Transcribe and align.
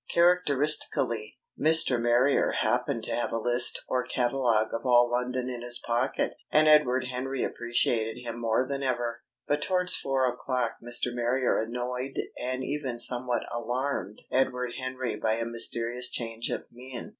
Characteristically, 0.09 1.37
Mr. 1.59 2.01
Marrier 2.01 2.53
happened 2.63 3.03
to 3.03 3.13
have 3.13 3.31
a 3.31 3.37
list 3.37 3.83
or 3.87 4.03
catalogue 4.03 4.73
of 4.73 4.83
all 4.83 5.11
London 5.11 5.47
in 5.47 5.61
his 5.61 5.77
pocket, 5.77 6.33
and 6.51 6.67
Edward 6.67 7.05
Henry 7.11 7.43
appreciated 7.43 8.19
him 8.19 8.41
more 8.41 8.67
than 8.67 8.81
ever. 8.81 9.21
But 9.45 9.61
towards 9.61 9.95
four 9.95 10.27
o'clock 10.27 10.77
Mr. 10.81 11.13
Marrier 11.13 11.61
annoyed 11.61 12.19
and 12.41 12.63
even 12.63 12.97
somewhat 12.97 13.43
alarmed 13.51 14.23
Edward 14.31 14.71
Henry 14.81 15.17
by 15.17 15.33
a 15.33 15.45
mysterious 15.45 16.09
change 16.09 16.49
of 16.49 16.63
mien. 16.71 17.09